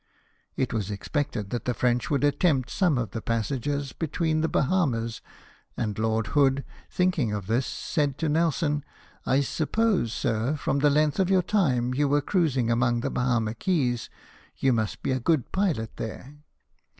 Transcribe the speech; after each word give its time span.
It 0.55 0.73
was 0.73 0.89
expected 0.89 1.51
that 1.51 1.65
the 1.65 1.75
French 1.75 2.09
would 2.09 2.23
attempt 2.23 2.71
some 2.71 2.97
of 2.97 3.11
the 3.11 3.21
passages 3.21 3.93
between 3.93 4.41
the 4.41 4.49
Bahamas: 4.49 5.21
and 5.77 5.99
Lord 5.99 6.25
Hood, 6.33 6.63
thinking 6.89 7.31
of 7.33 7.45
this, 7.45 7.67
said 7.67 8.17
to 8.17 8.27
Nelson," 8.27 8.83
I 9.27 9.41
suppose, 9.41 10.11
sir, 10.11 10.55
from 10.55 10.79
the 10.79 10.89
length 10.89 11.19
of 11.19 11.45
time 11.45 11.93
you 11.93 12.07
were 12.07 12.19
cruising 12.19 12.71
among 12.71 13.01
the 13.01 13.11
Bahama 13.11 13.53
Keys, 13.53 14.09
you 14.57 14.73
must 14.73 15.03
be 15.03 15.11
a 15.11 15.19
good 15.19 15.51
pilot 15.51 15.97
there." 15.97 16.33